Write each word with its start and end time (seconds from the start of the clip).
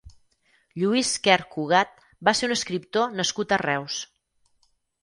Lluís 0.83 1.11
Quer 1.27 1.35
Cugat 1.57 1.93
va 2.29 2.35
ser 2.41 2.51
un 2.51 2.57
escriptor 2.59 3.17
nascut 3.21 3.57
a 3.59 3.63
Reus. 3.69 4.05